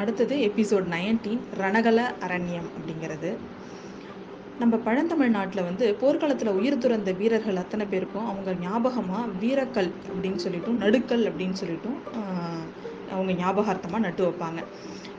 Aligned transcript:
அடுத்தது 0.00 0.36
episode 0.48 0.86
nineteen 0.94 1.42
Ranagala 1.62 2.00
அரண்யம் 2.26 2.68
அப்படிங்கிறது. 2.76 3.30
நம்ம 4.62 4.76
பழந்தமிழ்நாட்டில் 4.86 5.66
வந்து 5.68 5.84
போர்க்களத்தில் 6.00 6.56
உயிர் 6.58 6.82
துறந்த 6.84 7.10
வீரர்கள் 7.20 7.60
அத்தனை 7.62 7.84
பேருக்கும் 7.92 8.26
அவங்க 8.30 8.50
ஞாபகமாக 8.64 9.30
வீரக்கல் 9.42 9.90
அப்படின்னு 10.08 10.40
சொல்லிட்டும் 10.46 10.80
நடுக்கல் 10.84 11.24
அப்படின்னு 11.30 11.56
சொல்லிட்டும் 11.62 11.98
அவங்க 13.14 13.32
ஞாபகார்த்தமாக 13.42 14.04
நட்டு 14.06 14.22
வைப்பாங்க. 14.26 14.60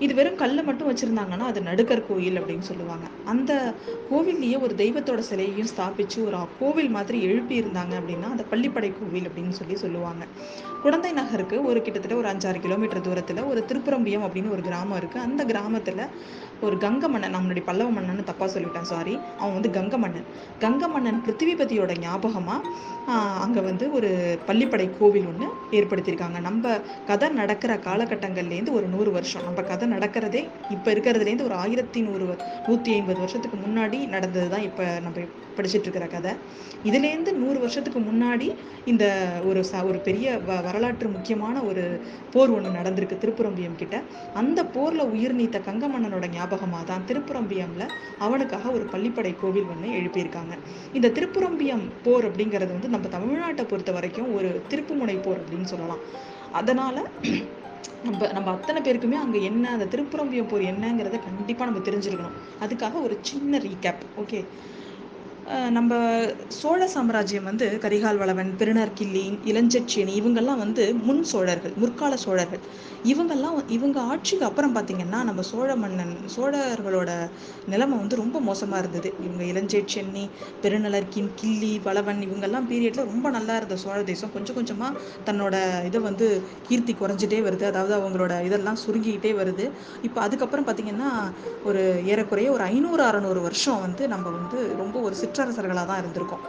இது 0.05 0.13
வெறும் 0.17 0.37
கல்லை 0.41 0.61
மட்டும் 0.67 0.89
வச்சுருந்தாங்கன்னா 0.89 1.45
அது 1.51 1.59
நடுக்கர் 1.67 2.07
கோயில் 2.07 2.37
அப்படின்னு 2.41 2.65
சொல்லுவாங்க. 2.69 3.05
அந்த 3.31 3.51
கோவில்லையே 4.11 4.57
ஒரு 4.65 4.73
தெய்வத்தோட 4.77 5.21
சிலையையும் 5.29 5.69
ஸ்தாபித்து 5.73 6.19
ஒரு 6.27 6.37
கோவில் 6.59 6.89
மாதிரி 6.95 7.17
எழுப்பி 7.29 7.55
இருந்தாங்க 7.61 7.93
அப்படின்னா 7.99 8.29
அந்த 8.35 8.45
பள்ளிப்படை 8.51 8.91
கோவில் 8.99 9.27
அப்படின்னு 9.29 9.55
சொல்லி 9.59 9.75
சொல்லுவாங்க. 9.83 10.23
குழந்தை 10.83 11.11
நகருக்கு 11.19 11.57
ஒரு 11.69 11.79
கிட்டத்தட்ட 11.81 12.15
ஒரு 12.21 12.29
அஞ்சாறு 12.31 12.61
கிலோமீட்டர் 12.65 13.05
தூரத்தில் 13.07 13.41
ஒரு 13.51 13.63
திருப்புரம்பியம் 13.69 14.25
அப்படின்னு 14.27 14.53
ஒரு 14.57 14.63
கிராமம் 14.69 14.99
இருக்குது 15.01 15.25
அந்த 15.27 15.41
கிராமத்தில் 15.51 16.03
ஒரு 16.67 16.75
கங்க 16.85 17.05
மன்னன் 17.13 17.33
நான் 17.33 17.43
முன்னாடி 17.43 17.63
பல்லவ 17.69 17.91
மன்னன் 17.95 18.29
தப்பாக 18.29 18.49
சொல்லிவிட்டேன் 18.53 18.89
சாரி 18.91 19.13
அவன் 19.41 19.55
வந்து 19.57 19.69
கங்க 19.77 19.95
மன்னன். 20.03 20.27
கங்க 20.63 20.87
மன்னன் 20.93 21.21
பிருத்திவிபதியோட 21.25 21.91
ஞாபகமாக 22.03 22.73
அங்கே 23.45 23.61
வந்து 23.69 23.85
ஒரு 23.97 24.09
பள்ளிப்படை 24.49 24.87
கோவில் 24.99 25.27
ஒன்று 25.31 25.47
ஏற்படுத்தியிருக்காங்க. 25.77 26.39
நம்ம 26.47 26.73
கதை 27.09 27.29
நடக்கிற 27.41 27.71
காலகட்டங்கள்லேருந்து 27.87 28.75
ஒரு 28.79 28.87
நூறு 28.95 29.11
வருஷம். 29.17 29.45
நம்ம 29.47 29.61
கதை 29.71 29.87
நடக்கிறதே 29.95 30.43
இப்போ 30.75 30.89
இருக்கிறதுலேருந்து 30.95 31.47
ஒரு 31.49 31.57
ஆயிரத்தி 31.63 32.01
நூறு 32.07 32.27
நூற்றி 32.67 32.91
ஐம்பது 32.99 33.19
வருஷத்துக்கு 33.23 33.59
முன்னாடி 33.65 33.99
நடந்தது 34.15 34.49
தான் 34.55 34.67
இப்போ 34.69 34.85
நம்ம 35.05 35.25
படிச்சுட்டு 35.57 35.87
இருக்கிற 35.87 36.07
கதை. 36.07 36.31
இதுலேருந்து 36.89 37.31
நூறு 37.41 37.57
வருஷத்துக்கு 37.59 37.99
முன்னாடி 37.99 38.47
இந்த 38.85 39.05
ஒரு 39.49 39.59
ச 39.63 39.83
ஒரு 39.89 39.99
பெரிய 40.07 40.27
வ 40.47 40.57
வரலாற்று 40.67 41.07
முக்கியமான 41.15 41.55
ஒரு 41.69 41.83
போர் 42.33 42.53
ஒன்று 42.55 42.71
நடந்திருக்கு 42.77 43.21
திருப்புரம்பியம் 43.23 43.79
கிட்ட. 43.81 43.95
அந்த 44.41 44.59
போரில் 44.75 45.11
உயிர் 45.13 45.37
நீத்த 45.39 45.59
கங்கமன்னனோட 45.67 46.27
ஞாபகமாக 46.35 46.83
தான் 46.83 47.05
திருப்புரம்பியம்ல 47.09 47.85
அவனுக்காக 48.19 48.71
ஒரு 48.71 48.85
பள்ளிப்படை 48.93 49.33
கோவில் 49.41 49.69
ஒன்று 49.73 49.95
எழுப்பியிருக்காங்க. 49.99 50.53
இந்த 50.93 51.11
திருப்புரம்பியம் 51.17 51.85
போர் 52.03 52.27
அப்படிங்கிறது 52.29 52.71
வந்து 52.75 52.93
நம்ம 52.95 53.09
தமிழ்நாட்டை 53.17 53.65
பொறுத்த 53.71 53.91
வரைக்கும் 53.91 54.29
ஒரு 54.37 54.51
திருப்புமுனை 54.71 55.17
போர் 55.27 55.41
அப்படின்னு 55.43 55.71
சொல்லலாம். 55.73 56.03
அதனால 56.51 56.95
நம்ம 58.05 58.27
நம்ம 58.35 58.49
அத்தனை 58.51 58.79
பேருக்குமே 58.81 59.17
அங்கே 59.23 59.39
என்ன 59.43 59.65
அந்த 59.75 59.87
திருப்புரம்பியம் 59.93 60.49
போர் 60.51 60.63
என்னங்கிறத 60.71 61.17
கண்டிப்பாக 61.25 61.67
நம்ம 61.69 61.81
தெரிஞ்சிருக்கணும். 61.87 62.37
அதுக்காக 62.63 63.01
ஒரு 63.07 63.15
சின்ன 63.29 63.59
ரீகேப் 63.65 64.03
ஓகே 64.21 64.39
நம்ம 65.69 65.93
சோழ 66.57 66.81
சாம்ராஜ்யம் 66.87 67.43
வந்து 67.43 67.67
கரிகால் 67.81 68.17
வளவன் 68.17 68.51
பெருநர்கிள்ளி 68.59 69.23
இளஞ்செட்சியன் 69.51 70.11
இவங்கெல்லாம் 70.19 70.61
வந்து 70.63 70.83
முன் 71.07 71.23
சோழர்கள் 71.23 71.73
முற்கால 71.75 72.13
சோழர்கள். 72.17 72.63
இவங்கெல்லாம் 73.05 73.57
இவங்க 73.67 73.99
ஆட்சிக்கு 74.01 74.45
அப்புறம் 74.45 74.75
பார்த்தீங்கன்னா 74.75 75.19
நம்ம 75.29 75.41
சோழ 75.41 75.69
மன்னன் 75.75 76.13
சோழர்களோட 76.35 77.11
நிலைமை 77.71 77.95
வந்து 77.97 78.15
ரொம்ப 78.15 78.39
மோசமாக 78.39 78.81
இருந்தது. 78.83 79.09
இவங்க 79.25 79.43
இளஞ்செட்சென்னி 79.51 80.29
பெருநலர்கின் 80.63 81.29
கிள்ளி 81.35 81.79
பலவன் 81.83 82.21
இவங்கெல்லாம் 82.27 82.67
பீரியட்ல 82.71 83.05
ரொம்ப 83.13 83.29
நல்லா 83.29 83.55
இருந்த 83.55 83.75
சோழ 83.75 84.03
தேசம். 84.03 84.33
கொஞ்சம் 84.33 84.55
கொஞ்சமாக 84.55 84.99
தன்னோட 85.25 85.55
இதை 85.85 86.01
வந்து 86.01 86.27
கீர்த்தி 86.67 86.93
குறைஞ்சிட்டே 86.93 87.41
வருது. 87.47 87.65
அதாவது 87.71 87.95
அவங்களோட 87.99 88.43
இதெல்லாம் 88.49 88.81
சுருங்கிக்கிட்டே 88.85 89.33
வருது. 89.41 89.71
இப்போ 90.09 90.21
அதுக்கப்புறம் 90.21 90.67
பார்த்தீங்கன்னா 90.67 91.11
ஒரு 91.65 92.03
ஏறக்குறைய 92.05 92.51
ஒரு 92.51 92.63
ஐநூறு 92.63 93.03
அறநூறு 93.03 93.41
வருஷம் 93.41 93.81
வந்து 93.81 94.07
நம்ம 94.07 94.29
வந்து 94.29 94.77
ரொம்ப 94.77 94.99
ஒரு 94.99 95.15
சிற்றரசர்களாக 95.21 95.85
தான் 95.85 96.01
இருந்திருக்கோம். 96.03 96.45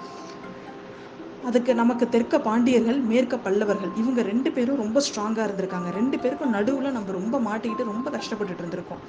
அதுக்கு 1.48 1.72
நமக்கு 1.80 2.04
தெற்க 2.14 2.38
பாண்டியர்கள் 2.46 2.98
மேற்க 3.10 3.36
பல்லவர்கள் 3.46 3.92
இவங்க 4.00 4.20
ரெண்டு 4.30 4.50
பேரும் 4.56 4.80
ரொம்ப 4.82 4.98
ஸ்ட்ராங்காக 5.06 5.46
இருந்திருக்காங்க. 5.46 5.88
ரெண்டு 5.98 6.16
பேருக்கும் 6.22 6.54
நடுவில் 6.56 6.94
நம்ம 6.96 7.12
ரொம்ப 7.20 7.38
மாட்டிக்கிட்டு 7.48 7.90
ரொம்ப 7.92 8.10
கஷ்டப்பட்டுட்டு 8.16 8.62
இருந்திருக்கோம். 8.64 9.02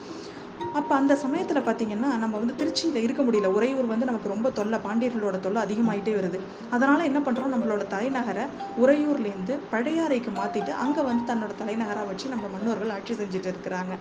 அப்போ 0.80 0.94
அந்த 1.00 1.14
சமயத்தில் 1.24 1.66
பார்த்தீங்கன்னா 1.68 2.10
நம்ம 2.24 2.36
வந்து 2.42 2.56
திருச்சியில் 2.60 3.04
இருக்க 3.06 3.22
முடியல. 3.28 3.50
உறையூர் 3.58 3.92
வந்து 3.94 4.10
நமக்கு 4.10 4.34
ரொம்ப 4.34 4.50
தொல்லை 4.60 4.80
பாண்டியர்களோட 4.86 5.38
தொல்லை 5.46 5.62
அதிகமாயிட்டே 5.66 6.14
வருது. 6.20 6.40
அதனால் 6.76 7.08
என்ன 7.10 7.20
பண்ணுறோம் 7.28 7.54
நம்மளோட 7.56 7.84
தலைநகரை 7.96 8.46
உறையூர்லேருந்து 8.84 9.56
பழையாறைக்கு 9.74 10.34
மாற்றிட்டு 10.40 10.74
அங்கே 10.86 11.04
வந்து 11.10 11.26
தன்னோட 11.32 11.56
தலைநகராக 11.62 12.08
வச்சு 12.12 12.34
நம்ம 12.36 12.48
மன்னர்கள் 12.56 12.96
ஆட்சி 12.98 13.16
செஞ்சுட்டு 13.22 13.52
இருக்கிறாங்க. 13.54 13.96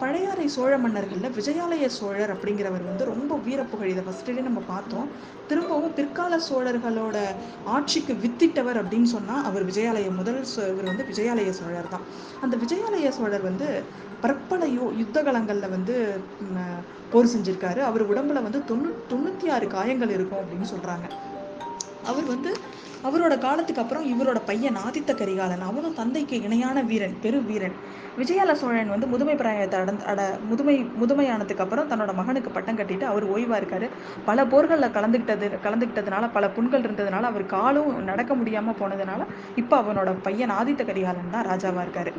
பழையாறை 0.00 0.46
சோழ 0.54 0.72
மன்னர்களில் 0.84 1.34
விஜயாலய 1.36 1.86
சோழர் 1.96 2.32
அப்படிங்கிறவர் 2.34 2.84
வந்து 2.88 3.04
ரொம்ப 3.10 3.36
வீரப்புகழ் 3.46 3.90
இதை 3.92 4.02
ஃபஸ்ட்டுலேயே 4.06 4.44
நம்ம 4.46 4.60
பார்த்தோம். 4.72 5.08
திரும்பவும் 5.48 5.94
பிற்கால 5.98 6.38
சோழர்களோட 6.48 7.16
ஆட்சிக்கு 7.74 8.14
வித்திட்டவர் 8.24 8.80
அப்படின்னு 8.80 9.08
சொன்னால் 9.14 9.44
அவர் 9.48 9.66
விஜயாலய 9.70 10.08
முதல் 10.18 10.40
இவர் 10.72 10.90
வந்து 10.90 11.06
விஜயாலய 11.12 11.52
சோழர் 11.60 11.92
தான். 11.94 12.06
அந்த 12.44 12.54
விஜயாலய 12.64 13.10
சோழர் 13.18 13.48
வந்து 13.50 13.68
பற்பல 14.24 14.64
யோ 14.76 14.84
யுத்தகலங்களில் 15.02 15.74
வந்து 15.76 15.94
போர் 17.12 17.32
செஞ்சிருக்காரு. 17.34 17.80
அவர் 17.90 18.04
உடம்புல 18.12 18.42
வந்து 18.46 18.60
தொண்ணூ 18.70 18.90
தொண்ணூற்றி 19.12 19.48
ஆறு 19.56 19.66
காயங்கள் 19.76 20.14
இருக்கும் 20.16 20.42
அப்படின்னு 20.42 20.72
சொல்கிறாங்க 20.74 21.08
அவர் 22.10 22.26
வந்து 22.34 22.50
அவரோட 23.08 23.34
காலத்துக்கு 23.44 23.82
அப்புறம் 23.82 24.04
இவரோட 24.12 24.38
பையன் 24.48 24.78
ஆதித்த 24.86 25.12
கரிகாலன். 25.20 25.64
அவனும் 25.70 25.96
தந்தைக்கு 25.98 26.36
இணையான 26.46 26.78
வீரன் 26.90 27.16
பெரு 27.24 27.38
வீரன். 27.48 27.76
விஜயால 28.18 28.52
சோழன் 28.60 28.92
வந்து 28.92 29.06
முதுமை 29.12 29.34
பிராயத்தை 29.40 29.76
அடந் 29.80 30.00
அட 30.10 30.20
முதுமை 30.50 30.76
முதுமையானதுக்கு 31.00 31.64
அப்புறம் 31.64 31.88
தன்னோட 31.90 32.12
மகனுக்கு 32.20 32.50
பட்டம் 32.56 32.78
கட்டிட்டு 32.80 33.06
அவர் 33.12 33.24
ஓய்வா 33.34 33.56
இருக்காரு. 33.60 33.86
பல 34.28 34.46
போர்களில் 34.52 34.94
கலந்துக்கிட்டது 34.96 35.48
கலந்துக்கிட்டதுனால 35.66 36.30
பல 36.36 36.48
புண்கள் 36.56 36.84
இருந்ததுனால 36.86 37.30
அவர் 37.32 37.46
காலும் 37.54 37.90
நடக்க 38.10 38.32
முடியாம 38.40 38.74
போனதுனால 38.80 39.22
இப்போ 39.62 39.76
அவனோட 39.82 40.12
பையன் 40.28 40.54
ஆதித்த 40.60 40.84
கரிகாலன் 40.90 41.34
தான் 41.36 41.48
ராஜாவா 41.52 41.82
இருக்காரு. 41.86 42.12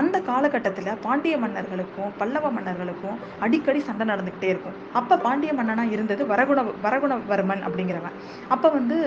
அந்த 0.00 0.16
காலகட்டத்தில் 0.30 0.98
பாண்டிய 1.06 1.36
மன்னர்களுக்கும் 1.44 2.12
பல்லவ 2.20 2.50
மன்னர்களுக்கும் 2.58 3.18
அடிக்கடி 3.46 3.80
சண்டை 3.88 4.06
நடந்துக்கிட்டே 4.12 4.50
இருக்கும். 4.54 4.78
அப்போ 5.00 5.16
பாண்டிய 5.28 5.52
மன்னனா 5.60 5.86
இருந்தது 5.96 6.24
வரகுண 6.34 6.60
வரகுணவர்மன் 6.86 7.64
அப்படிங்கிறவன். 7.68 8.16
அப்போ 8.54 8.68
வந்து 8.78 8.98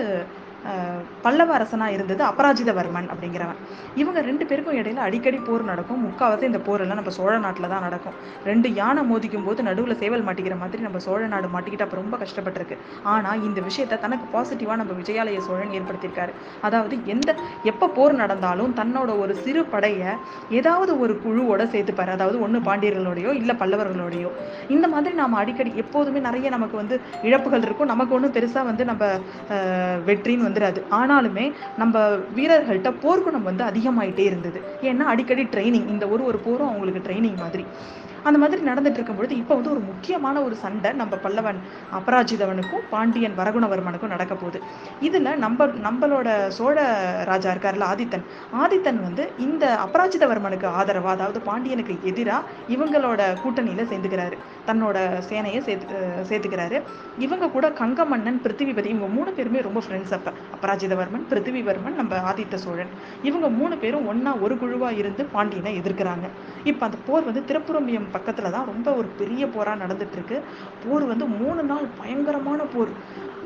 பல்லவ 1.24 1.50
அரசனாக 1.58 1.94
இருந்தது 1.96 2.22
அபராஜிதவர்மன் 2.30 3.08
அப்படிங்கிறவன். 3.12 3.58
இவங்க 4.02 4.18
ரெண்டு 4.28 4.44
பேருக்கும் 4.50 4.78
இடையில 4.80 5.00
அடிக்கடி 5.08 5.38
போர் 5.48 5.64
நடக்கும். 5.70 6.00
முக்காவாசி 6.06 6.44
இந்த 6.50 6.60
போர் 6.66 6.82
எல்லாம் 6.84 7.00
நம்ம 7.00 7.12
சோழ 7.18 7.34
நாட்டில் 7.44 7.68
தான் 7.74 7.84
நடக்கும். 7.86 8.16
ரெண்டு 8.50 8.68
யானை 8.80 9.02
மோதிக்கும் 9.10 9.46
போது 9.48 9.66
நடுவில் 9.68 9.98
சேவல் 10.02 10.24
மாட்டிக்கிற 10.28 10.56
மாதிரி 10.62 10.82
நம்ம 10.86 11.00
சோழ 11.06 11.20
நாடு 11.34 11.48
மாட்டிக்கிட்டு 11.54 11.86
அப்போ 11.86 11.98
ரொம்ப 12.02 12.16
கஷ்டப்பட்டிருக்கு. 12.22 12.78
ஆனால் 13.14 13.42
இந்த 13.48 13.60
விஷயத்த 13.68 14.00
தனக்கு 14.04 14.26
பாசிட்டிவாக 14.34 14.78
நம்ம 14.82 14.94
விஜயாலய 15.00 15.40
சோழன் 15.48 15.74
ஏற்படுத்தியிருக்காரு. 15.78 16.34
அதாவது 16.68 16.96
எந்த 17.14 17.30
எப்போ 17.72 17.88
போர் 17.98 18.14
நடந்தாலும் 18.22 18.74
தன்னோட 18.80 19.10
ஒரு 19.24 19.34
சிறு 19.44 19.64
படையை 19.74 20.12
ஏதாவது 20.60 20.92
ஒரு 21.04 21.16
குழுவோட 21.24 21.62
சேர்த்துப்பாரு. 21.74 22.12
அதாவது 22.16 22.38
ஒன்று 22.46 22.60
பாண்டியர்களோடையோ 22.68 23.32
இல்லை 23.40 23.56
பல்லவர்களோடையோ. 23.62 24.32
இந்த 24.76 24.86
மாதிரி 24.94 25.14
நாம் 25.22 25.40
அடிக்கடி 25.42 25.72
எப்போதுமே 25.84 26.22
நிறைய 26.28 26.48
நமக்கு 26.56 26.76
வந்து 26.82 26.98
இழப்புகள் 27.28 27.66
இருக்கும். 27.68 27.92
நமக்கு 27.94 28.14
ஒன்றும் 28.18 28.36
பெருசாக 28.38 28.68
வந்து 28.70 28.84
நம்ம 28.92 29.04
வெற்றின்னு 30.10 30.46
வந்து 30.48 30.55
வந்துடாது 30.56 30.82
ஆனாலுமே 30.90 31.52
நம்ம 31.76 31.98
வீரர்கள்ட்ட 32.36 32.92
போர்க்குணம் 33.02 33.42
வந்து 33.42 33.64
அதிகமாயிட்டே 33.64 34.24
இருந்தது. 34.24 34.60
ஏன்னா 34.82 35.06
அடிக்கடி 35.12 35.42
ட்ரைனிங் 35.42 35.88
இந்த 35.88 36.08
ஒரு 36.08 36.24
ஒரு 36.24 36.38
போரும் 36.38 36.66
அவங்களுக்கு 36.66 37.02
ட்ரைனிங் 37.08 37.36
மாதிரி. 37.36 37.64
அந்த 38.28 38.38
மாதிரி 38.42 38.60
நடந்துட்டு 38.68 38.98
இருக்கும்பொழுது 38.98 39.34
இப்போ 39.40 39.54
வந்து 39.58 39.70
ஒரு 39.74 39.82
முக்கியமான 39.90 40.42
ஒரு 40.46 40.56
சண்டை 40.64 40.90
நம்ம 41.00 41.14
பல்லவன் 41.24 41.58
அபராஜிதவனுக்கும் 41.98 42.84
பாண்டியன் 42.92 43.36
வரகுணவர்மனுக்கும் 43.40 44.12
நடக்க 44.14 44.34
போகுது. 44.34 44.60
இதில் 45.08 45.30
நம்ம 45.44 45.66
நம்மளோட 45.86 46.28
சோழ 46.58 46.76
ராஜா 47.30 47.50
இருக்கார்ல 47.54 47.86
ஆதித்தன். 47.92 48.24
ஆதித்தன் 48.62 49.00
வந்து 49.06 49.24
இந்த 49.46 49.64
அபராஜிதவர்மனுக்கு 49.86 50.68
ஆதரவா 50.80 51.10
அதாவது 51.16 51.40
பாண்டியனுக்கு 51.48 51.96
எதிராக 52.10 52.44
இவங்களோட 52.76 53.20
கூட்டணியில் 53.42 53.88
சேர்ந்துக்கிறாரு. 53.92 54.38
தன்னோட 54.68 54.96
சேனையை 55.30 55.60
சேர்த்து 55.68 55.96
சேர்த்துக்கிறாரு. 56.30 56.78
இவங்க 57.26 57.50
கூட 57.56 57.66
கங்கமன்னன் 57.82 58.40
பிருத்திவிபதி 58.46 58.90
இவங்க 58.94 59.10
மூணு 59.16 59.30
பேருமே 59.38 59.60
ரொம்ப 59.68 59.82
ஃப்ரெண்ட்ஸ் 59.86 60.14
அப்ப. 60.18 60.32
அபராஜிதவர்மன் 60.56 61.26
பிருத்திவிவர்மன் 61.30 61.98
நம்ம 62.00 62.20
ஆதித்த 62.32 62.54
சோழன். 62.64 62.92
இவங்க 63.28 63.48
மூணு 63.60 63.76
பேரும் 63.84 64.06
ஒன்றா 64.12 64.34
ஒரு 64.46 64.56
குழுவா 64.62 64.90
இருந்து 65.00 65.24
பாண்டியனை 65.36 65.72
எதிர்க்கிறாங்க. 65.80 66.26
இப்போ 66.70 66.82
அந்த 66.88 66.98
போர் 67.08 67.28
வந்து 67.30 67.42
திருப்புரம்பியம் 67.50 68.08
பக்கத்தில் 68.16 68.54
தான் 68.56 68.70
ரொம்ப 68.72 68.88
ஒரு 68.94 69.08
பெரிய 69.20 69.44
போரா 69.46 69.74
நடந்துட்டுருக்கு. 69.82 70.38
போர் 70.84 71.04
வந்து 71.12 71.26
மூணு 71.40 71.62
நாள் 71.62 71.86
பயங்கரமான 72.00 72.62
போர். 72.74 72.92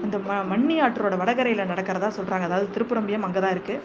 இந்த 0.05 0.19
ம 0.29 0.37
மண்ணி 0.53 0.77
ஆற்றோட 0.85 1.15
வடகரையில 1.23 1.65
நடக்கிறதா 1.73 2.11
சொல்றாங்க. 2.19 2.47
அதாவது 2.49 2.69
திருப்புரம்பியம் 2.75 3.27
அங்கதான் 3.27 3.55
இருக்கு. 3.57 3.77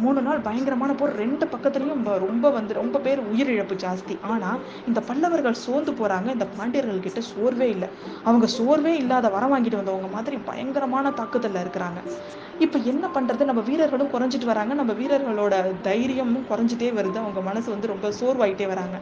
மூணு 0.00 0.22
நாள் 0.22 0.38
பயங்கரமான 0.38 0.94
போர். 0.94 1.16
ரெண்டு 1.16 1.46
பக்கத்துலையும் 1.46 1.88
ரொம்ப- 1.88 2.18
ரொம்ப 2.18 2.50
வந்து 2.50 2.74
ரொம்ப 2.74 2.98
பேர் 2.98 3.20
உயிரிழப்பு 3.20 3.76
ஜாஸ்தி. 3.76 4.18
ஆனால் 4.22 4.58
இந்த 4.86 5.00
பல்லவர்கள் 5.00 5.54
சோர்ந்து 5.54 5.92
போகிறாங்க 5.92 6.26
இந்த 6.26 6.46
பாண்டியர்கள் 6.46 7.00
கிட்ட 7.00 7.20
சோர்வே 7.20 7.70
இல்லை. 7.70 7.88
அவங்க 8.24 8.46
சோர்வே 8.46 8.96
இல்லாத 8.96 9.28
வரம் 9.28 9.54
வாங்கிட்டு 9.54 9.76
வந்தவங்க 9.76 10.06
மாதிரி 10.06 10.36
பயங்கரமான 10.36 11.10
தாக்குதலில் 11.10 11.62
இருக்கிறாங்க. 11.62 12.12
இப்போ 12.58 12.78
என்ன 12.78 13.08
பண்ணுறது 13.14 13.44
நம்ம 13.44 13.60
வீரர்களும் 13.60 14.08
குறைஞ்சிட்டு 14.08 14.44
வராங்க. 14.44 14.74
நம்ம 14.74 14.92
வீரர்களோட 14.92 15.80
தைரியமும் 15.82 16.46
குறைஞ்சிட்டே 16.50 16.78
வருது. 16.78 17.16
அவங்க 17.16 17.40
மனசு 17.40 17.70
வந்து 17.70 17.86
ரொம்ப 17.86 18.08
சோர்வாயிட்டே 18.08 18.66
வராங்க. 18.66 18.98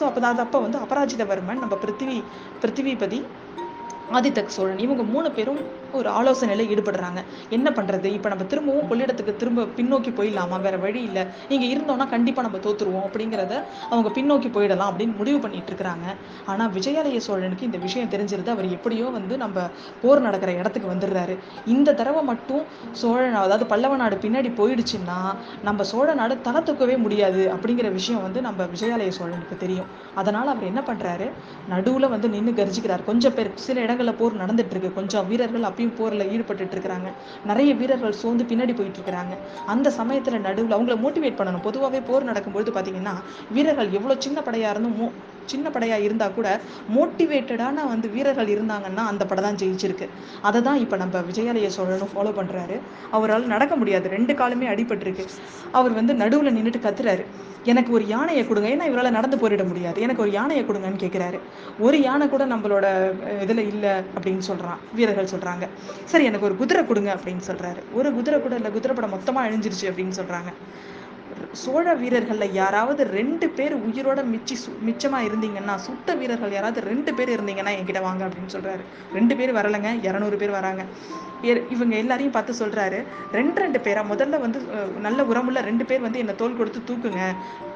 ஸோ 0.00 0.02
அப்போ 0.02 0.26
அது 0.26 0.40
அப்போ 0.40 0.58
வந்து 0.58 0.78
அபராஜிதவர்மன் 0.78 1.58
நம்ம 1.58 1.78
பிருத்திவி 1.86 2.22
பிருத்திவிபதி 2.62 3.22
ஆதித்த 4.16 4.46
சோழன். 4.56 4.78
இவங்க 4.78 5.02
மூணு 5.02 5.28
பேரும் 5.30 5.60
ஒரு 5.98 6.08
ஆலோசனையில் 6.18 6.68
ஈடுபடுறாங்க. 6.72 7.20
என்ன 7.56 7.68
பண்ணுறது 7.76 8.08
இப்போ 8.16 8.28
நம்ம 8.28 8.44
திரும்பவும் 8.44 8.88
கொள்ளிடத்துக்கு 8.90 9.32
திரும்ப 9.36 9.66
பின்னோக்கி 9.78 10.10
போயிடலாமா? 10.18 10.56
வேற 10.66 10.76
வழி 10.76 11.00
இல்லை. 11.08 11.22
இங்கே 11.54 11.66
இருந்தோம்னா 11.74 12.06
கண்டிப்பாக 12.14 12.44
நம்ம 12.48 12.60
தோத்துருவோம் 12.66 13.06
அப்படிங்கிறத 13.08 13.54
அவங்க 13.90 14.08
பின்னோக்கி 14.18 14.48
போயிடலாம் 14.56 14.90
அப்படின்னு 14.92 15.14
முடிவு 15.16 15.38
பண்ணிட்டு 15.38 15.70
இருக்கிறாங்க. 15.72 16.06
ஆனால் 16.46 16.70
விஜயாலய 16.70 17.20
சோழனுக்கு 17.26 17.68
இந்த 17.68 17.80
விஷயம் 17.86 18.10
தெரிஞ்சிருது. 18.14 18.50
அவர் 18.54 18.68
எப்படியோ 18.76 19.08
வந்து 19.18 19.36
நம்ம 19.36 19.66
போர் 20.02 20.24
நடக்கிற 20.26 20.52
இடத்துக்கு 20.52 20.90
வந்துடுறாரு. 20.94 21.36
இந்த 21.74 21.94
தடவை 22.00 22.22
மட்டும் 22.30 22.62
சோழன் 23.02 23.38
அதாவது 23.44 23.66
பல்லவ 23.66 23.96
நாடு 23.96 24.18
பின்னாடி 24.24 24.52
போயிடுச்சுன்னா 24.60 25.18
நம்ம 25.68 25.82
சோழ 25.82 26.14
நாடு 26.14 26.40
தலை 26.48 26.62
தூக்கவே 26.62 26.96
முடியாது 26.96 27.42
அப்படிங்கிற 27.54 27.92
விஷயம் 27.92 28.22
வந்து 28.22 28.40
நம்ம 28.40 28.62
விஜயாலய 28.74 29.12
சோழனுக்கு 29.18 29.56
தெரியும். 29.64 29.90
அதனால 30.14 30.46
அவர் 30.50 30.70
என்ன 30.70 30.80
பண்றாரு? 30.88 31.28
நடுவுல 31.74 32.08
வந்து 32.08 32.28
நின்று 32.28 32.52
கர்ஜிக்கிறார். 32.52 33.04
கொஞ்சம் 33.10 33.34
பேர் 33.36 33.50
சில 33.66 33.80
இடங்கள் 33.80 34.01
வீரர்களை 34.02 34.36
போர் 34.36 34.46
நடந்துட்டு 34.46 34.70
இருக்கு 34.70 34.94
கொஞ்சம் 34.94 35.28
வீரர்கள் 35.28 35.60
அப்பயும் 35.60 35.92
போர்ல 35.98 36.24
ஈடுபட்டுட்டு 36.30 36.74
இருக்கிறாங்க 36.74 37.12
நிறைய 37.46 37.74
வீரர்கள் 37.74 38.12
சோர்ந்து 38.12 38.44
பின்னாடி 38.44 38.76
போயிட்டு 38.76 38.98
இருக்கிறாங்க 38.98 39.36
அந்த 39.66 39.90
சமயத்துல 39.90 40.36
நடுவுல 40.36 40.74
அவங்கள 40.74 40.96
மோட்டிவேட் 40.96 41.36
பண்ணணும். 41.36 41.62
பொதுவாகவே 41.62 42.04
போர் 42.06 42.24
நடக்கும்பொழுது 42.24 42.72
பாத்தீங்கன்னா 42.72 43.14
வீரர்கள் 43.50 43.90
எவ்வளவு 43.90 44.22
சின்ன 44.22 44.40
படையா 44.40 44.70
இருந்தும் 44.70 45.00
மோ- 45.00 45.12
சின்ன 45.46 45.68
படையா 45.68 46.02
இருந்தா 46.02 46.28
கூட 46.28 46.60
மோட்டிவேட்டடான 46.96 47.74
வந்து 47.74 48.08
வீரர்கள் 48.08 48.46
இருந்தாங்கன்னா 48.46 48.96
அந்த 48.96 49.26
படம் 49.26 49.44
தான் 49.44 49.54
ஜெயிச்சிருக்கு. 49.54 50.08
அதை 50.42 50.62
தான் 50.62 50.78
இப்போ 50.78 50.96
நம்ம 50.96 51.20
விஜயாலய 51.20 51.70
சோழனும் 51.76 52.08
ஃபாலோ 52.14 52.30
பண்றாரு. 52.30 52.80
அவரால் 53.10 53.46
நடக்க 53.46 53.76
முடியாது. 53.76 54.08
ரெண்டு 54.08 54.34
காலுமே 54.34 54.66
அடிபட்டிருக்கு. 54.68 55.26
அவர் 55.72 55.92
வந்து 55.92 56.14
நடுவுல 56.14 56.46
நின்னுட்டு 56.46 56.80
கத்துறாரு. 56.80 57.24
எனக்கு 57.70 57.90
ஒரு 57.92 58.04
யானையை 58.06 58.42
கொடுங்க. 58.46 58.68
ஏன்னா 58.68 58.86
இவரால் 58.90 59.16
நடந்து 59.18 59.36
போயிட 59.36 59.64
முடியாது. 59.68 59.98
எனக்கு 60.00 60.22
ஒரு 60.22 60.32
யானையை 60.38 60.62
கொடுங்கன்னு 60.64 61.02
கேட்குறாரு 61.04 61.38
ஒரு 61.86 61.98
யானை 62.00 62.26
கூட 62.28 62.44
நம்மளோட 62.46 62.86
இதில் 63.42 63.62
இல்லை 63.72 63.92
அப்படின்னு 64.16 64.44
சொல்கிறான் 64.50 64.78
வீரர்கள் 64.94 65.32
சொல்கிறாங்க 65.34 65.66
சரி 66.04 66.24
எனக்கு 66.24 66.48
ஒரு 66.48 66.56
குதிரை 66.56 66.82
கொடுங்க 66.86 67.10
அப்படின்னு 67.18 67.44
சொல்கிறாரு 67.50 67.82
ஒரு 67.98 68.08
குதிரை 68.14 68.38
கூட 68.40 68.54
இல்லை 68.54 68.72
குதிரை 68.72 68.94
படம் 68.96 69.14
மொத்தமாக 69.16 69.46
அழிஞ்சிருச்சு 69.48 69.86
அப்படின்னு 69.90 70.16
சொல்கிறாங்க 70.20 70.52
சோழ 71.52 71.94
வீரர்களில் 71.94 72.52
யாராவது 72.52 73.04
ரெண்டு 73.10 73.48
பேர் 73.48 73.74
உயிரோட 73.78 74.20
மிச்சி 74.24 74.56
சு- 74.56 74.74
இருந்தீங்கன்னா 75.22 75.76
சுட்ட 75.78 76.14
வீரர்கள் 76.14 76.52
யாராவது 76.52 76.80
ரெண்டு 76.80 77.14
பேர் 77.14 77.28
இருந்தீங்கன்னா 77.28 77.72
என்கிட்ட 77.72 78.00
வாங்க 78.00 78.28
அப்படின்னு 78.28 78.52
சொல்கிறாரு 78.52 78.82
ரெண்டு 79.12 79.36
பேர் 79.36 79.52
வரலைங்க 79.52 79.92
இரநூறு 80.02 80.36
பேர் 80.36 80.50
வராங்க. 80.50 80.82
இவங்க 81.70 81.96
எல்லாரையும் 81.96 82.32
பார்த்து 82.32 82.66
சொல்கிறாரு 82.66 82.98
ரெண்டு 83.32 83.60
ரெண்டு 83.60 83.78
பேரா 83.78 84.02
முதல்ல 84.10 84.40
வந்து 84.40 84.58
நல்ல 85.00 85.24
உரமுள்ள 85.24 85.60
ரெண்டு 85.60 85.84
பேர் 85.84 86.00
வந்து 86.00 86.18
என்னை 86.18 86.34
தோல் 86.34 86.56
கொடுத்து 86.56 86.80
தூக்குங்க 86.86 87.22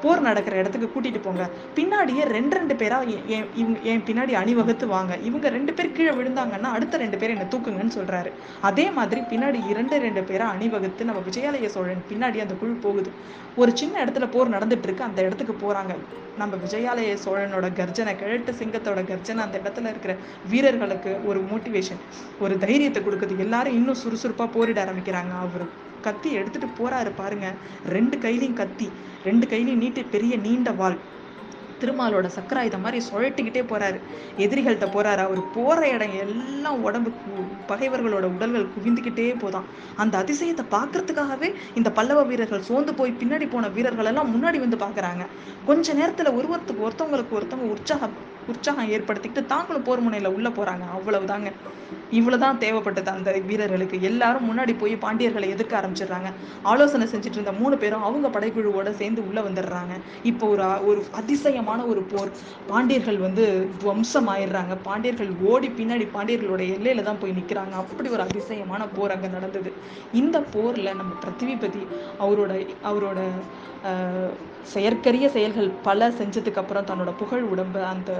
போர் 0.01 0.21
நடக்கிற 0.21 0.55
இடத்துக்கு 0.57 0.91
கூட்டிகிட்டு 0.91 1.19
போங்க. 1.19 1.43
பின்னாடியே 1.75 2.23
ரெண்டு 2.27 2.55
ரெண்டு 2.55 2.75
பேரா 2.75 2.99
என் 3.29 3.47
இவங்க 3.55 3.79
என் 3.83 4.03
பின்னாடி 4.07 4.31
அணிவகுத்து 4.33 4.87
வாங்க. 4.87 5.17
இவங்க 5.21 5.49
ரெண்டு 5.49 5.73
பேர் 5.73 5.91
கீழே 5.91 6.11
விழுந்தாங்கன்னா 6.11 6.71
அடுத்த 6.71 6.97
ரெண்டு 6.97 7.17
பேர் 7.17 7.29
என்னை 7.29 7.47
தூக்குங்கன்னு 7.47 7.97
சொல்கிறாரு 7.97 8.31
அதே 8.61 8.91
மாதிரி 8.91 9.21
பின்னாடி 9.29 9.69
இரண்டு 9.69 9.97
ரெண்டு 9.99 10.21
பேரா 10.21 10.47
அணிவகுத்து 10.49 11.05
நம்ம 11.05 11.21
விஜயாலய 11.29 11.65
சோழன் 11.67 12.03
பின்னாடி 12.09 12.39
அந்த 12.39 12.53
குழு 12.53 12.73
போகுது. 12.81 13.11
ஒரு 13.55 13.66
ஒரு 13.67 13.75
சின்ன 13.79 13.95
இடத்துல 14.03 14.25
போர் 14.33 14.51
நடந்துட்டு 14.51 14.85
இருக்கு 14.87 15.03
அந்த 15.07 15.19
இடத்துக்கு 15.25 15.53
போறாங்க. 15.63 15.93
நம்ம 16.37 16.57
விஜயாலய 16.65 17.15
சோழனோட 17.23 17.67
கர்ஜனை 17.79 18.11
கிழட்டு 18.19 18.51
சிங்கத்தோட 18.59 18.99
கர்ஜனை 19.09 19.41
அந்த 19.45 19.57
இடத்துல 19.63 19.89
இருக்கிற 19.93 20.13
வீரர்களுக்கு 20.51 21.11
ஒரு 21.29 21.39
மோட்டிவேஷன் 21.49 21.99
ஒரு 22.43 22.53
தைரியத்தை 22.63 23.01
கொடுக்குது. 23.03 23.33
எல்லாரும் 23.45 23.77
இன்னும் 23.79 23.99
சுறுசுறுப்பா 24.03 24.45
போரிட 24.55 24.79
ஆரம்பிக்கிறாங்க. 24.85 25.33
அவர் 25.45 25.65
கத்தி 26.05 26.31
எடுத்துட்டு 26.39 26.69
போறாரு 26.79 27.11
பாருங்க. 27.21 27.47
ரெண்டு 27.95 28.17
கையிலையும் 28.25 28.59
கத்தி 28.61 28.87
ரெண்டு 29.27 29.47
கையிலையும் 29.51 29.83
நீட்டு 29.83 30.03
பெரிய 30.15 30.33
நீண்ட 30.47 30.71
வாள் 30.81 30.97
திருமாலோட 31.81 32.27
சக்கராயுதம் 32.37 32.83
மாதிரி 32.85 32.99
சுழட்டிக்கிட்டே 33.09 33.63
போறாரு. 33.71 33.99
எதிரிகள்கிட்ட 34.37 34.87
போறாரு? 34.95 35.21
அவர் 35.27 35.41
போற 35.55 35.79
இடம் 35.89 36.15
எல்லாம் 36.19 36.83
உடம்பு 36.83 37.11
பகைவர்களோட 37.67 38.25
உடல்கள் 38.35 38.67
குவிந்துக்கிட்டே 38.77 39.27
போதாம் 39.43 39.67
அந்த 39.95 40.23
அதிசயத்தை 40.23 40.65
பார்க்கறதுக்காகவே 40.71 41.49
இந்த 41.75 41.91
பல்லவ 41.91 42.23
வீரர்கள் 42.23 42.67
சோர்ந்து 42.69 42.93
போய் 42.93 43.17
பின்னாடி 43.19 43.49
போன 43.49 43.69
வீரர்கள் 43.69 44.05
எல்லாம் 44.05 44.31
முன்னாடி 44.35 44.59
வந்து 44.59 44.77
பாக்குறாங்க 44.77 45.25
கொஞ்ச 45.65 45.93
நேரத்துல 45.93 46.35
ஒருவருக்கு 46.35 46.75
ஒருத்தவங்களுக்கு 46.87 47.37
ஒருத்தவங்க 47.39 47.69
உற்சாகம் 47.75 48.15
உற்சாகம் 48.47 48.89
ஏற்படுத்திக்கிட்டு 48.89 49.45
தாங்களும் 49.45 49.83
போர் 49.83 50.03
முனையில 50.03 50.27
உள்ள 50.27 50.49
போறாங்க. 50.49 50.83
அவ்வளவுதாங்க. 50.97 51.51
இவ்வளவுதான் 52.11 52.59
தேவைப்பட்டது 52.63 53.11
அந்த 53.15 53.31
வீரர்களுக்கு. 53.31 54.01
எல்லாரும் 54.01 54.47
முன்னாடி 54.49 54.73
போய் 54.79 54.95
பாண்டியர்களை 55.05 55.47
எதிர்க்க 55.55 55.79
ஆரம்பிச்சிடுறாங்க. 55.81 56.31
ஆலோசனை 56.71 57.07
செஞ்சுட்டு 57.13 57.39
இருந்த 57.39 57.51
மூணு 57.51 57.77
பேரும் 57.77 58.05
அவங்க 58.09 58.27
படைக்குழுவோட 58.27 58.91
சேர்ந்து 58.91 59.21
உள்ள 59.27 59.41
வந்துடுறாங்க. 59.41 59.95
இப்போ 60.23 60.47
ஒரு 60.47 60.65
ஒரு 60.89 61.05
அதிசயமான 61.11 61.79
ஒரு 61.85 62.01
போர். 62.01 62.31
பாண்டியர்கள் 62.71 63.17
வந்து 63.17 63.45
வம்சம் 63.83 64.29
ஆயிடுறாங்க 64.35 64.75
பாண்டியர்கள் 64.87 65.31
ஓடி 65.51 65.69
பின்னாடி 65.79 66.07
பாண்டியர்களோட 66.15 66.61
எல்லையில 66.77 67.03
தான் 67.09 67.21
போய் 67.21 67.37
நிக்கிறாங்க. 67.39 67.73
அப்படி 67.83 68.09
ஒரு 68.09 68.21
அதிசயமான 68.21 68.87
போர் 68.87 69.11
அங்க 69.11 69.27
நடந்தது. 69.27 69.71
இந்த 70.13 70.39
போர்ல 70.55 70.95
நம்ம 70.95 71.13
பிரதிவிபதி 71.23 71.83
அவரோட 72.19 72.53
அவரோட 72.83 73.19
செயற்கரிய 74.73 75.29
செயல்கள் 75.29 75.69
பல 75.83 76.07
செஞ்சதுக்கு 76.09 76.61
அப்புறம் 76.61 76.85
தன்னோட 76.85 77.11
புகழ் 77.17 77.41
உடம்பு 77.41 77.83
அந்த 77.83 78.11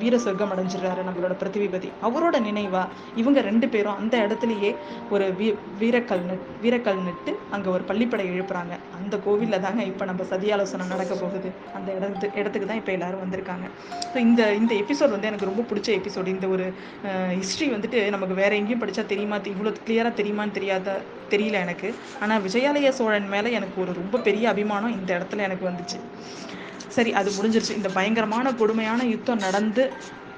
வீர 0.00 0.14
சொர்க்கம் 0.24 0.52
அடைஞ்சிடுறாரு 0.54 1.02
நம்மளோட 1.08 1.34
பிருத்திவிபதி 1.40 1.88
அவரோட 2.06 2.36
நினைவா 2.48 2.82
இவங்க 3.20 3.40
ரெண்டு 3.48 3.66
பேரும் 3.74 3.98
அந்த 4.00 4.14
இடத்துலயே 4.26 4.70
ஒரு 5.14 5.26
வீ 5.38 5.48
வீரக்கல் 5.80 6.24
நட் 6.30 6.46
வீரக்கல் 6.62 7.00
நட்டு 7.08 7.32
அங்க 7.54 7.66
ஒரு 7.76 7.84
பள்ளிப்படை 7.90 8.24
எழுப்புறாங்க. 8.32 8.74
அந்த 8.98 9.14
கோவில்ல 9.26 9.56
தாங்க 9.66 9.82
இப்ப 9.92 10.04
நம்ம 10.10 10.24
சதியாலோசனை 10.32 10.86
நடக்க 10.92 11.14
போகுது. 11.22 11.48
அந்த 11.78 11.88
இடத்து 11.98 12.26
இடத்துக்கு 12.40 12.68
தான் 12.70 12.80
இப்ப 12.82 12.92
எல்லாரும் 12.96 13.22
வந்திருக்காங்க. 13.24 13.66
ஸோ 14.12 14.16
இந்த 14.26 14.42
இந்த 14.60 14.72
எபிசோட் 14.82 15.14
வந்து 15.16 15.30
எனக்கு 15.30 15.50
ரொம்ப 15.50 15.64
பிடிச்ச 15.70 15.90
எபிசோட் 16.00 16.32
இந்த 16.34 16.48
ஒரு 16.54 16.66
ஹிஸ்ட்ரி 17.40 17.68
வந்துட்டு 17.74 17.98
நமக்கு 18.16 18.36
வேற 18.42 18.52
எங்கேயும் 18.60 18.82
படிச்சா 18.84 19.04
தெரியுமா 19.12 19.38
இவ்வளோ 19.54 19.72
கிளியரா 19.86 20.12
தெரியுமான்னு 20.20 20.56
தெரியாத 20.58 20.96
தெரியல 21.34 21.58
எனக்கு. 21.66 21.88
ஆனா 22.22 22.34
விஜயாலய 22.46 22.88
சோழன் 22.98 23.30
மேல 23.34 23.50
எனக்கு 23.58 23.78
ஒரு 23.84 23.92
ரொம்ப 24.00 24.18
பெரிய 24.28 24.44
அபிமானம் 24.54 24.96
இந்த 24.98 25.10
இடத்துல 25.18 25.46
எனக்கு 25.48 25.64
வந்துச்சு. 25.70 26.00
சரி 26.96 27.10
அது 27.20 27.30
முடிஞ்சிருச்சு. 27.36 27.78
இந்த 27.80 27.90
பயங்கரமான 27.98 28.46
கொடுமையான 28.60 29.00
யுத்தம் 29.14 29.44
நடந்து 29.46 29.84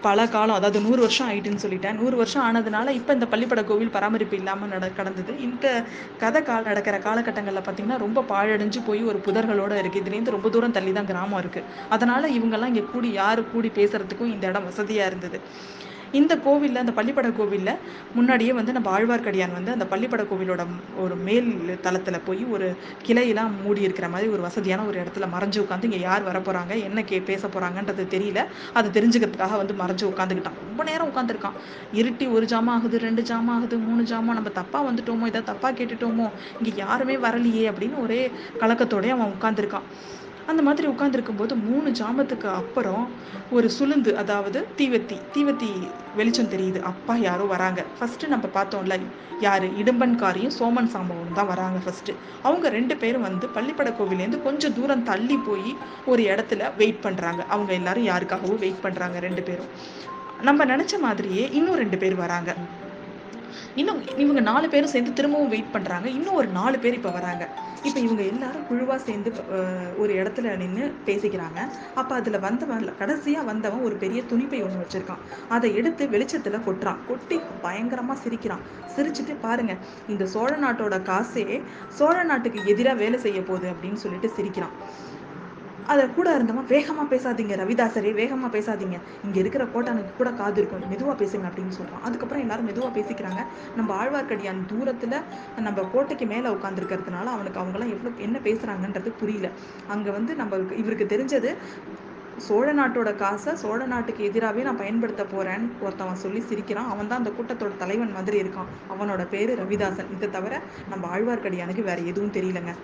பல 0.06 0.24
காலம் 0.32 0.56
அதாவது 0.58 0.78
நூறு 0.86 1.00
வருஷம் 1.04 1.28
ஆயிட்டுன்னு 1.30 1.62
சொல்லிட்டேன். 1.62 1.96
நூறு 2.00 2.16
வருஷம் 2.20 2.42
ஆனதுனால 2.46 2.92
இப்போ 2.98 3.12
இந்த 3.16 3.26
பள்ளிப்பட 3.32 3.60
கோவில் 3.68 3.92
பராமரிப்பு 3.94 4.36
இல்லாமல் 4.40 4.72
நட 4.72 4.88
கடந்தது. 4.98 5.32
இந்த 5.46 5.66
கதை 6.22 6.40
கால 6.48 6.60
நடக்கிற 6.70 6.96
காலகட்டங்களில் 7.06 7.64
பார்த்தீங்கன்னா 7.66 7.98
ரொம்ப 8.04 8.24
பாழடைஞ்சு 8.32 8.82
போய் 8.88 9.02
ஒரு 9.10 9.20
புதர்களோடு 9.26 9.80
இருக்குது 9.82 10.02
இதுலேருந்து 10.02 10.36
ரொம்ப 10.36 10.50
தூரம் 10.56 10.76
தள்ளி 10.78 10.92
தான் 10.98 11.10
கிராமம் 11.12 11.40
இருக்குது 11.42 11.70
அதனால் 11.96 12.34
இவங்கெல்லாம் 12.36 12.72
இங்கே 12.74 12.84
கூடி 12.92 13.10
யார் 13.22 13.42
கூடி 13.54 13.70
பேசுகிறதுக்கும் 13.80 14.32
இந்த 14.34 14.46
இடம் 14.52 14.68
வசதியாக 14.70 15.10
இருந்தது. 15.12 15.40
இந்த 16.14 16.32
கோவிலில் 16.38 16.76
அந்த 16.76 16.92
பள்ளிப்பட 16.92 17.28
கோவிலில் 17.36 17.80
முன்னாடியே 18.14 18.52
வந்து 18.52 18.72
நம்ம 18.72 18.88
ஆழ்வார்க்கடியான் 18.98 19.52
வந்து 19.52 19.72
அந்த 19.72 19.86
பள்ளிப்பட 19.86 20.22
கோவிலோட 20.22 20.62
ஒரு 20.98 21.14
மேல் 21.26 21.78
தளத்தில் 21.82 22.24
போய் 22.24 22.44
ஒரு 22.44 22.66
கிளையெல்லாம் 23.06 23.50
மூடி 23.64 23.80
இருக்கிற 23.80 24.08
மாதிரி 24.08 24.30
ஒரு 24.30 24.42
வசதியான 24.42 24.84
ஒரு 24.84 24.98
இடத்துல 25.00 25.28
மறைஞ்சு 25.34 25.58
உட்காந்து 25.64 25.84
இங்கே 25.84 26.00
யார் 26.00 26.22
வர 26.22 26.64
என்ன 26.74 27.02
கே 27.04 27.20
பேச 27.20 27.48
போகிறாங்கன்றது 27.48 28.04
தெரியல. 28.10 28.40
அதை 28.72 28.90
தெரிஞ்சுக்கிறதுக்காக 28.90 29.56
வந்து 29.56 29.74
மறைஞ்சு 29.74 30.06
உட்காந்துக்கிட்டான் 30.12 30.60
ரொம்ப 30.66 30.84
நேரம் 30.84 31.10
உட்காந்துருக்கான் 31.10 31.58
இருட்டி 31.94 32.32
ஒரு 32.32 32.46
ஜாமான் 32.46 32.74
ஆகுது 32.76 32.98
ரெண்டு 32.98 33.22
ஜாமம் 33.22 33.54
ஆகுது 33.56 33.78
மூணு 33.78 34.02
ஜாமான். 34.02 34.38
நம்ம 34.38 34.52
தப்பாக 34.60 34.86
வந்துட்டோமோ 34.88 35.26
இதை 35.26 35.42
தப்பாக 35.46 35.74
கேட்டுட்டோமோ 35.80 36.28
இங்கே 36.58 36.72
யாருமே 36.76 37.16
வரலையே 37.16 37.64
அப்படின்னு 37.70 38.02
ஒரே 38.02 38.30
கலக்கத்தோடயே 38.60 39.14
அவன் 39.18 39.34
உட்காந்துருக்கான் 39.36 39.88
அந்த 40.46 40.62
மாதிரி 40.62 40.86
உட்காந்துருக்கும் 40.88 41.36
போது 41.36 41.54
மூணு 41.54 41.90
ஜாமத்துக்கு 41.90 42.48
அப்புறம் 42.60 43.04
ஒரு 43.50 43.70
சுளுந்து 43.78 44.10
அதாவது 44.14 44.66
தீவத்தி 44.78 45.16
தீவத்தி 45.34 45.70
வெளிச்சம் 46.16 46.50
தெரியுது. 46.50 46.80
அப்பா 46.82 47.14
யாரோ 47.16 47.44
வராங்க. 47.44 47.84
ஃபர்ஸ்ட் 47.98 48.24
நம்ம 48.26 48.48
பார்த்தோம்ல 48.54 48.98
யாரு? 49.40 49.68
இடும்பன்காரியும் 49.82 50.54
சோமன் 50.58 50.90
சாம்பவனும் 50.94 51.32
தான் 51.34 51.50
வராங்க 51.52 51.78
ஃபர்ஸ்ட் 51.84 52.10
அவங்க 52.42 52.68
ரெண்டு 52.68 52.96
பேரும் 52.96 53.26
வந்து 53.28 53.48
பள்ளிப்பட 53.48 53.90
கோவிலேருந்து 53.90 54.42
கொஞ்சம் 54.42 54.74
தூரம் 54.74 55.02
தள்ளி 55.02 55.36
போய் 55.36 55.76
ஒரு 56.06 56.22
இடத்துல 56.22 56.70
வெயிட் 56.76 57.00
பண்றாங்க. 57.00 57.42
அவங்க 57.48 57.72
எல்லாரும் 57.72 58.06
யாருக்காகவும் 58.06 58.58
வெயிட் 58.58 58.84
பண்றாங்க 58.86 59.18
ரெண்டு 59.18 59.42
பேரும். 59.42 59.70
நம்ம 60.42 60.64
நினைச்ச 60.64 60.94
மாதிரியே 60.98 61.48
இன்னும் 61.52 61.80
ரெண்டு 61.82 61.98
பேர் 61.98 62.14
வராங்க. 62.14 62.52
இன்னும் 63.74 64.00
இவங்க 64.16 64.40
நாலு 64.50 64.66
பேரும் 64.68 64.92
சேர்ந்து 64.94 65.12
திரும்பவும் 65.12 65.52
வெயிட் 65.54 65.72
பண்றாங்க. 65.72 66.08
இன்னும் 66.08 66.38
ஒரு 66.40 66.48
நாலு 66.58 66.76
பேர் 66.78 66.98
இப்ப 67.00 67.10
வராங்க. 67.10 67.44
இப்ப 67.88 67.98
இவங்க 68.00 68.22
எல்லாரும் 68.32 68.66
குழுவா 68.70 68.96
சேர்ந்து 69.06 69.30
ஒரு 70.02 70.12
இடத்துல 70.22 70.56
நின்னு 70.62 70.84
பேசிக்கிறாங்க. 71.06 71.58
அப்ப 71.94 72.10
அதுல 72.14 72.38
வந்தவன் 72.38 72.88
கடைசியா 73.00 73.42
வந்தவன் 73.44 73.84
ஒரு 73.88 73.96
பெரிய 74.04 74.20
துணிப்பை 74.32 74.60
ஒண்ணு 74.66 74.82
வச்சிருக்கான். 74.82 75.22
அதை 75.48 75.70
எடுத்து 75.80 76.06
வெளிச்சத்துல 76.14 76.60
கொட்டுறான். 76.68 77.00
கொட்டி 77.08 77.38
பயங்கரமா 77.64 78.16
சிரிக்கிறான். 78.24 78.64
சிரிச்சுட்டு 78.96 79.34
பாருங்க 79.40 79.72
இந்த 80.12 80.24
சோழ 80.34 80.52
நாட்டோட 80.64 80.96
காசே 81.10 81.44
சோழ 81.98 82.16
நாட்டுக்கு 82.22 82.60
எதிரா 82.74 82.94
வேலை 82.96 83.18
செய்ய 83.26 83.40
போகுது 83.42 83.68
அப்படின்னு 83.72 84.00
சொல்லிட்டு 84.04 84.30
சிரிக்கிறான். 84.36 84.74
அதை 85.92 86.04
கூட 86.16 86.28
இருந்தவன் 86.36 86.68
வேகமாக 86.72 87.06
பேசாதீங்க 87.12 87.54
ரவிதாசரே 87.62 88.12
வேகமாக 88.20 88.50
பேசாதீங்க. 88.56 88.96
இங்கே 89.26 89.38
இருக்கிற 89.42 89.64
கோட்டானுக்கு 89.74 90.12
கூட 90.20 90.30
காது 90.40 90.58
இருக்கும். 90.60 90.86
மெதுவாக 90.92 91.16
பேசுங்க 91.22 91.46
அப்படின்னு 91.50 91.74
சொல்கிறான் 91.78 92.04
அதுக்கப்புறம் 92.08 92.44
எல்லாரும் 92.44 92.68
மெதுவாக 92.70 92.92
பேசிக்கிறாங்க. 92.98 93.40
நம்ம 93.78 93.90
ஆழ்வார்க்கடியான் 94.02 94.62
தூரத்தில் 94.72 95.18
நம்ம 95.66 95.84
கோட்டைக்கு 95.94 96.28
மேலே 96.32 96.48
உட்காந்துருக்கிறதுனால 96.56 97.26
அவனுக்கு 97.36 97.60
அவங்களாம் 97.62 97.92
எவ்வளோ 97.96 98.12
என்ன 98.28 98.38
பேசுகிறாங்கன்றது 98.48 99.12
புரியல. 99.20 99.50
அங்கே 99.94 100.10
வந்து 100.18 100.34
நம்ம 100.40 100.62
இவருக்கு 100.82 101.06
தெரிஞ்சது 101.14 101.52
சோழ 102.46 102.68
நாட்டோட 102.78 103.10
காசை 103.20 103.52
சோழ 103.62 103.80
நாட்டுக்கு 103.92 104.22
எதிராகவே 104.28 104.62
நான் 104.68 104.80
பயன்படுத்த 104.80 105.22
போகிறேன்னு 105.32 105.68
ஒருத்தவன் 105.84 106.22
சொல்லி 106.22 106.40
சிரிக்கிறான். 106.50 106.88
அவன் 106.94 107.10
தான் 107.10 107.20
அந்த 107.22 107.32
கூட்டத்தோட 107.36 107.74
தலைவன் 107.82 108.16
மாதிரி 108.16 108.38
இருக்கான். 108.44 108.70
அவனோட 108.94 109.24
பேர் 109.34 109.52
ரவிதாசன். 109.62 110.10
இதை 110.16 110.28
தவிர 110.38 110.62
நம்ம 110.92 111.06
ஆழ்வார்க்கடியானுக்கு 111.16 111.84
வேற 111.90 112.00
எதுவும் 112.12 112.34
தெரியலங்க. 112.38 112.74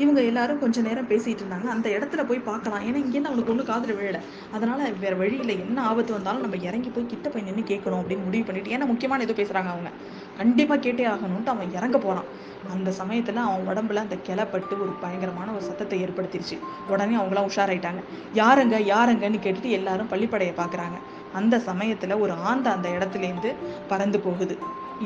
இவங்க 0.00 0.20
எல்லாரும் 0.22 0.58
கொஞ்ச 0.58 0.80
நேரம் 0.80 1.08
பேசிட்டு 1.08 1.42
இருந்தாங்க. 1.42 1.68
அந்த 1.74 1.86
இடத்துல 1.90 2.22
போய் 2.24 2.38
பார்க்கலாம். 2.38 2.82
ஏன்னா 2.88 3.00
இங்கேருந்து 3.00 3.30
அவனுக்கு 3.30 3.52
ஒன்றும் 3.52 3.66
காதல 3.66 3.92
விழல. 3.92 4.18
அதனால 4.52 4.88
வேற 5.00 5.14
வழியில் 5.14 5.52
என்ன 5.58 5.82
ஆபத்து 5.82 6.12
வந்தாலும் 6.12 6.40
நம்ம 6.40 6.56
இறங்கி 6.56 6.88
போய் 6.88 7.06
கிட்ட 7.06 7.28
போய் 7.28 7.42
நின்று 7.42 7.64
கேட்கணும் 7.70 8.00
அப்படின்னு 8.00 8.24
முடிவு 8.24 8.44
பண்ணிட்டு 8.44 8.74
ஏன்னா 8.76 8.86
முக்கியமான 8.86 9.22
ஏதோ 9.22 9.34
பேசுறாங்க 9.42 9.70
அவங்க. 9.74 9.90
கண்டிப்பா 10.36 10.74
கேட்டே 10.74 11.06
ஆகணும்ட்டு 11.14 11.52
அவன் 11.54 11.74
இறங்க 11.74 11.98
போறான். 11.98 12.28
அந்த 12.72 12.90
சமயத்துல 12.90 13.40
அவன் 13.46 13.66
உடம்புல 13.66 14.00
அந்த 14.04 14.16
கிளப்பட்டு 14.28 14.74
ஒரு 14.84 14.92
பயங்கரமான 15.00 15.50
ஒரு 15.50 15.62
சத்தத்தை 15.62 16.04
ஏற்படுத்திருச்சு. 16.04 16.58
உடனே 16.88 17.16
அவங்களாம் 17.16 17.48
உஷாராயிட்டாங்க. 17.52 18.02
யாருங்க? 18.34 18.78
யாருங்கன்னு 18.94 19.40
கேட்டுட்டு 19.46 19.70
எல்லாரும் 19.78 20.10
பள்ளிப்படையை 20.10 20.54
பார்க்குறாங்க. 20.56 20.98
அந்த 21.34 21.58
சமயத்துல 21.58 22.20
ஒரு 22.20 22.32
ஆந்த 22.32 22.70
அந்த 22.70 22.88
இடத்துல 22.88 23.22
இருந்து 23.22 23.54
பறந்து 23.88 24.20
போகுது. 24.20 24.58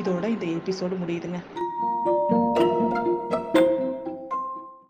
இதோட 0.02 0.24
இந்த 0.24 0.46
எபிசோடு 0.46 0.96
முடியுதுங்க. 1.06 1.40